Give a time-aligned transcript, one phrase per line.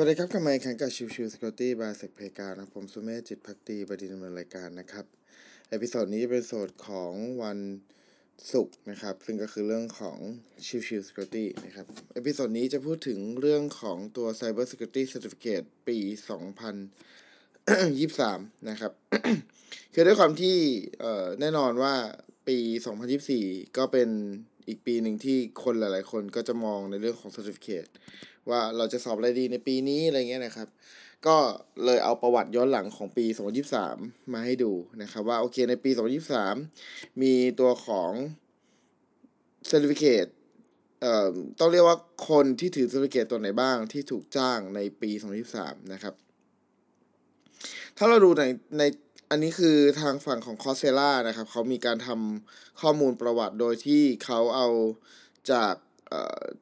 [0.00, 5.04] สวัสดีครับกลับมาอีกครั้งกับ Chill Chill Security by Sec Playground นะผมสุเมธจิตภักดีบดินทร์ ดำเนินรายการนะครับ
[5.70, 7.12] episode นี้จะเป็น episode ของ
[7.42, 7.58] วัน
[8.52, 10.18] ศุกร์นะครับ ซึ่งก็คือเรื่องของ
[10.66, 15.98] Chill Chill Security นะครับ episode นี้จะพูดถึงเรื่องของตัว Cyber Security Certificate ปี
[17.68, 18.92] 2023 นะครับ
[19.94, 20.56] คือด้วยความที่
[21.40, 21.94] แน่นอนว่า
[22.48, 22.58] ปี
[23.18, 24.08] 2024 ก็เป็น
[24.68, 27.90] อีกปีหนึ่งที่คนหลาย ๆ คนก็จะมองในเรื่องของ Certificate
[28.50, 30.68] ว่าเราจะสอบอะไรดีในปีนี้อะไรเงี้ยนะครับ
[31.26, 31.36] ก็
[31.84, 33.26] เลยเอาประวัติย้อนหลังของปี
[33.78, 35.90] 2023 มาให้ดูนะครับ ว่าโอเคในปี
[36.54, 38.10] 2023 มีตัวของ
[39.70, 40.30] Certificate
[41.00, 41.96] เอ่อต้องเรียกว่า
[42.28, 45.10] คนที่ถือ Certificate ตัวไหนบ้างที่ถูกจ้างในปี
[45.50, 46.14] 2023 นะครับ
[47.96, 48.44] ถ้าเราดูใน
[48.78, 48.82] ใน
[49.30, 54.68] อันนี้คือทางฝั่งของ c o s เซ l a นะครับ เขามีการทำข้อมูลประวัติโดยที่เขาเอา
[55.52, 55.74] จาก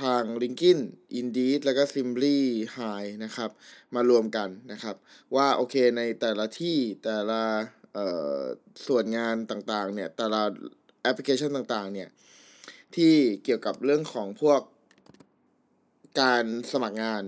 [0.00, 0.78] ทาง LinkedIn
[1.20, 3.50] Indeed แล้วก็ SimplyHired นะครับ
[3.94, 4.96] มารวมกันนะครับ
[5.36, 7.42] ว่าโอเคในแต่ละที่แต่ละ
[8.86, 10.42] ส่วนงานต่างๆเนี่ยแต่ละ
[11.02, 12.08] แอปพลิเคชันต่างๆเนี่ย
[12.96, 14.60] ที่เกี่ยวกับเรื่องของพวก
[16.20, 17.22] การสมัครงาน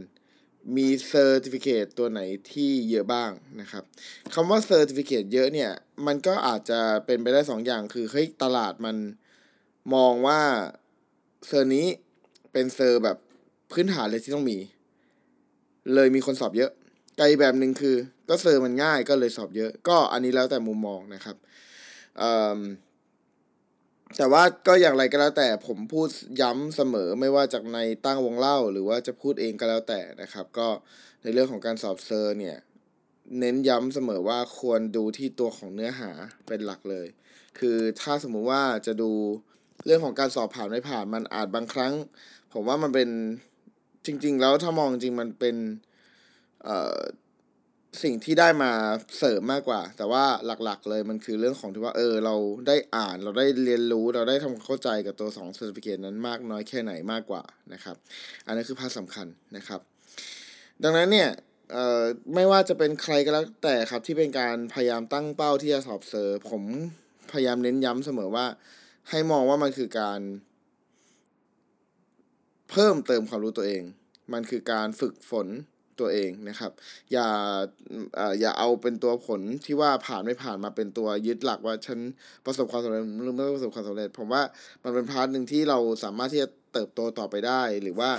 [0.76, 2.20] มี certificate ตัวไหน
[2.52, 3.84] ที่เยอะบ้างนะครับ
[4.34, 5.70] คำว่า certificate เยอะเนี่ย
[6.06, 8.96] มันก็อาจจะเป็นไปได้สองอย่างคือเฮ้ยตลาดมัน
[9.94, 10.40] มองว่า
[11.46, 11.86] cert นี้
[12.52, 13.16] เป็น cert แบบ
[13.72, 14.58] พื้นฐานเลยที่ต้องมี
[15.94, 16.70] เลยมีคนสอบเยอะ
[17.18, 17.96] อีกแบบหนึ่งคือ
[18.28, 21.36] ก็ cert มันง่ายก็เลยสอบเยอะ ก็อันนี้แล้วแต่มุมมองนะครับ
[24.16, 26.08] แต่ว่าก็อย่างไรก็แล้วแต่ผมพูด
[26.40, 30.68] ย้ำเสมอไม่ว่าจากในตั้งวงเล่า หรือว่าจะพูดเองก็แล้วแต่นะครับ ก็
[31.22, 32.56] ในเรื่องของการสอบ cert เนี่ย
[33.38, 36.10] เน้นย้ำเสมอว่าควรดูที่ตัวของเนื้อหา
[36.46, 37.06] เป็นหลักเลย
[37.58, 39.12] คือถ้าสมมุติว่าจะดู
[39.86, 41.92] เรื่องของการสอบผ่านไม่ผ่านมันอาจบางครั้ง
[42.52, 43.08] ผมว่ามันเป็น
[44.06, 45.56] จริง ๆ แล้วถ้ามองจริงมันเป็น
[46.64, 46.98] เอ่อ
[48.02, 48.72] สิ่งที่ได้มา
[49.18, 50.24] เสริมมากกว่า แต่ว่า
[50.64, 52.34] หลักๆเลยมันคือเรื่องของที่ว่าเออเรา
[52.68, 57.42] ได้อ่านเราได้เรียนรู้เราได้ทำความเข้าใจกับตัว2 certificate นั้นมากน้อยแค่ไหนมากกว่า
[57.72, 57.96] นะครับ
[58.46, 59.26] อันนี้คือ part สำคัญ
[59.56, 59.80] นะครับ
[60.82, 61.30] ดังนั้นเนี่ย
[61.72, 62.02] เอ่อ
[62.34, 66.62] ไม่ว่าจะเป็นใครก็แล้วแต่ครับที่เป็นการพยายามตั้งเป้าที่จะสอบ cert ผม
[67.32, 68.46] พยายามเน้นย้ำเสมอว่า
[69.10, 70.20] ให้มองว่ามันคือการ
[72.70, 73.82] เพิ่มเติมความรู้ตัวเอง
[74.32, 75.46] มันคือการฝึกฝน
[76.00, 76.72] ตัวเองนะครับ
[77.12, 77.28] อย่า
[78.40, 81.98] อย่าเอาเป็นตัวผลที่ว่าผ่านไม่ผ่านมาเป็นตัวยึดหลักว่าฉัน
[82.44, 84.42] ประสบความสำเร็จหรือไม่ประสบความสำเร็จ ผมว่า
[84.84, 88.10] มันเป็น part หนึ่งที่เราสามารถที่จะเติบโตต่อไปได้ หรือว่า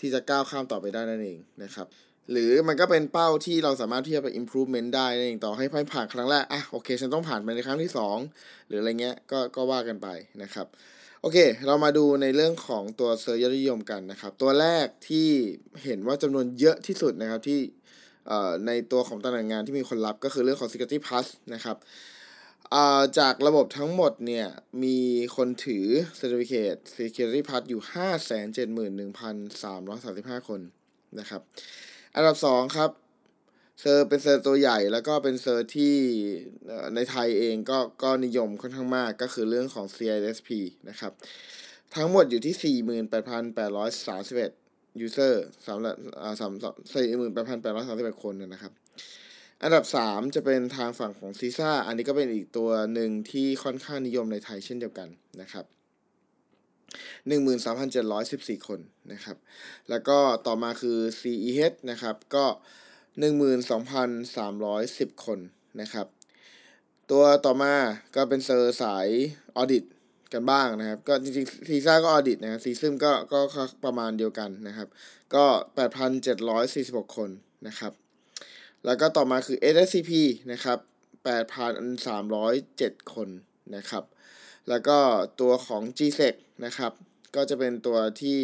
[0.00, 1.86] ที่จะก้าวข้ามต่อไปได้นั่นเองนะครับ
[2.30, 7.90] หรือมันก็เป็นเป้าที่เราสามารถที่จะไป improvement ได้นั่นเองต่อให้ผ่านครั้งแรก อะโอเค ฉันต้องผ่านไปในครั้งที่
[8.28, 10.08] 2 หรืออะไรเงี้ยก็ก็ว่ากันไป
[10.42, 10.66] นะครับ
[11.22, 15.28] โอเค เรามาดูในเรื่องของตัว cert ยอดนิยมกันนะครับ ตัวแรกที่
[15.84, 17.60] เห็นว่าจำนวนเยอะที่สุดนะครับที่
[18.66, 21.76] ในตัวของตำแหน่งงานที่มีคนรับก็คือเรื่องของ Security Plus นะครับ
[23.18, 24.46] จากระบบทั้งหมดเนี่ย
[24.84, 24.98] มี
[25.36, 25.86] คนถือ
[26.20, 27.80] Certificate Security Plus อยู่
[30.40, 30.60] 571,335 คน
[31.18, 31.42] นะครับ
[32.14, 32.90] อันดับ2ครับ
[33.80, 35.96] เซอร์เป็นเซอร์ตัวใหญ่แล้วก็เป็นเซอร์ที่
[36.94, 40.48] ในไทยเองก็ก็นิยมค่อนข้างมากก็คือเรื่องของ CISP
[40.88, 41.12] นะครับ
[41.94, 42.74] ทั้งหมดอยู่ที่
[43.08, 45.34] 48,831 user
[45.66, 45.94] สำหรับ
[46.40, 46.52] สาม
[48.14, 48.72] 48,831คนนะครับ
[49.62, 55.08] อันดับ3จะเป็นทางฝั่งของ CISA อันนี้ก็เป็นอีกตัวหนึ่งที่ค่อนข้างนิยมในไทยเช่นเดียวกัน
[55.40, 55.64] นะครับ
[57.28, 58.80] 13,714 คน
[59.12, 59.36] นะครับ
[59.90, 62.44] แล้วก็ต่อมาคือ CEH นะครับ ก็
[63.20, 65.38] 12,310 คน
[65.80, 66.06] นะครับ
[67.10, 67.74] ตัวต่อมา
[68.16, 69.06] ก็เป็น cert สาย
[69.56, 69.84] audit
[70.32, 73.38] กันบ้างนะครับ ก็จริงๆ CISA ก็ audit นะครับ CISM ก็ก็
[73.84, 74.88] ประมาณเดียวกันนะครับ
[75.34, 75.44] ก็
[76.26, 77.30] 8,746 คน
[77.66, 77.92] นะครับ
[78.84, 80.10] แล้วก็ต่อมาคือ SSCP
[80.52, 80.78] นะครับ
[82.00, 83.28] 8,307 คน
[83.76, 84.04] นะครับ
[84.68, 84.98] แล้วก็
[85.40, 86.34] ตัวของ GSEC
[86.64, 86.92] นะครับ
[87.36, 88.38] ก็จะเป็นตัวที่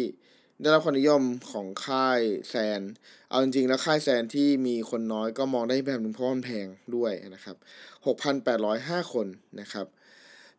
[0.61, 2.81] ได้รับความนิยมของค่ายแซน
[3.29, 7.55] เอาจริงๆ แล้วค่ายแซนที่มีคนน้อยก็มองได้แบบหนึ่งเพราะมันแพงด้วยนะครับ
[8.33, 9.27] 6,805 คน
[9.61, 9.85] นะครับ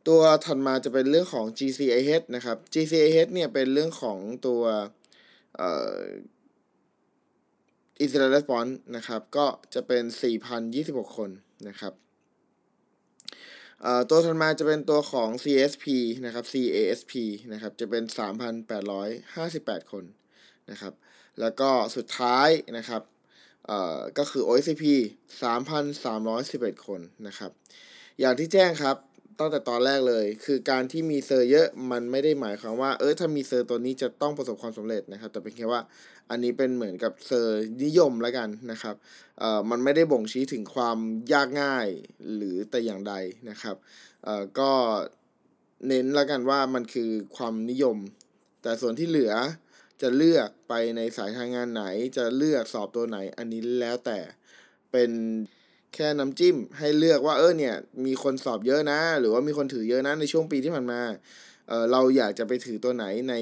[0.08, 4.62] ตัวถัดมาจะเป็นเรื่องของ GCAH นะครับ GCAH เนี่ยเป็นเรื่องของตัว
[5.56, 5.98] เอ่อ
[8.02, 10.02] Incident Response นะครับ ก็จะเป็น
[10.60, 11.30] 4,026 คน
[11.68, 11.92] นะครับ
[14.10, 15.86] ตัวถัดมาจะเป็นตัวของ CSP
[16.24, 17.12] นะครับ CASP
[17.52, 18.04] นะครับ จะเป็น
[18.96, 20.04] 3,858 คน
[20.70, 20.92] นะครับ
[21.40, 22.48] แล้วก็สุดท้าย
[22.78, 23.02] นะครับ
[24.18, 24.84] ก็คือ OSCP
[26.12, 27.50] 3,311 คนนะครับ
[28.20, 28.96] อย่างที่แจ้งครับ
[29.38, 35.80] ตั้งแต่ตอนแรกเลย คือการที่มี cert เยอะมันไม่ได้หมายความว่า เออถ้ามี cert ตัวนี้จะต้องประสบความสำเร็จนะครับ แต่เป็นแค่ว่า
[36.30, 38.94] อันนี้เป็นเหมือนกับ cert นิยมแล้วกันนะครับ
[39.38, 40.98] เอ่อมันไม่ได้บ่งชี้ถึงความ
[41.32, 41.86] ยากง่าย
[42.34, 43.14] หรือแต่อย่างใด
[43.50, 43.76] นะครับ
[44.24, 44.70] เอ่อก็
[45.86, 47.96] เน้นแล้วกันว่ามันคือความนิยม
[48.62, 49.32] แต่ส่วนที่เหลือ
[50.02, 51.84] จะเลือกไปในสายทางงานไหน
[52.16, 54.18] จะเลือกสอบตัวไหน อันนี้แล้วแต่
[54.92, 55.10] เป็น
[55.94, 57.74] แค่น้ำจิ้มให้เลือกว่าเออเนี่ย
[58.06, 61.00] มีคนสอบเยอะนะ หรือว่ามีคนถือเยอะนะในช่วงปีที่ผ่านมา
[61.68, 63.34] เออเราอยากจะไปถือตัวไหนใน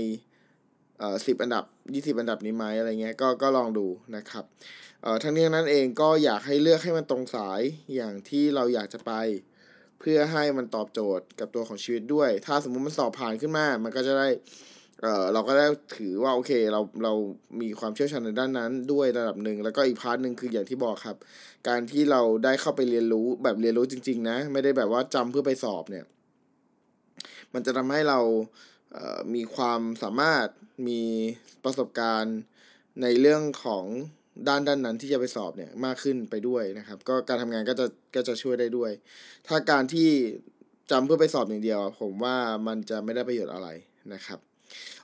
[0.99, 1.65] เออสิบอันดับ
[1.95, 4.45] ยี่สิบอันดับนี้ไหมอะไรเงี้ยก็ก็ลองดูนะครับ
[5.03, 7.61] เออทั้งนี้ทั้งนั้นเองก็อยากให้เลือกให้มันตรงสาย
[7.95, 9.13] อย่างที่เราอยากจะไป
[10.01, 14.29] เพื่อให้มันตอบโจทย์กับตัวของชีวิตด้วย ถ้าสมมุติมันสอบผ่านขึ้นมา มันก็จะได้
[15.01, 15.67] เออเราก็ได้
[15.97, 17.13] ถือว่าโอเคเราเรา
[17.61, 21.17] มีความเชี่ยวชาญในด้านนั้นด้วยระดับหนึ่งแล้วก็อีก part หนึ่งคืออย่างที่บอกครับ
[21.69, 26.05] การที่เราได้เข้าไปเรียนรู้แบบเรียนรู้จริง ๆ นะ ไม่ได้แบบว่าจำเพื่อไปสอบเนี่ย
[27.55, 28.19] มันจะทำให้เรา
[28.93, 30.47] เอ่อมีความสามารถ
[30.89, 31.03] มี
[31.65, 32.39] ประสบการณ์
[33.03, 33.85] ในเรื่องของ
[34.49, 38.91] ด้านด้านนั้นที่จะไปสอบเนี่ยมากขึ้นไปด้วยนะครับ ก็การทำงานก็จะก็จะช่วยได้ด้วย
[39.49, 40.11] ถ้าการที่
[40.91, 43.69] จำเพื่อไปสอบอย่างเดียว ผมว่ามันจะไม่ได้ประโยชน์อะไร
[44.15, 44.46] นะครับ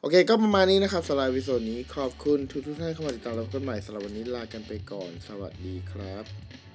[0.01, 6.72] โอเค ก็ประมาณนี้นะครับสำหรับวิดีโอนี้ขอบคุณทุกทุกท่านเข้ามาติดตามรับกันใหม่สำหรับวันนี้ลากันไปก่อน สวัสดีครับ